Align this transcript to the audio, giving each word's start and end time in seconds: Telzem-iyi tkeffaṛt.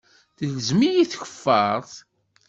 Telzem-iyi 0.37 1.05
tkeffaṛt. 1.11 1.91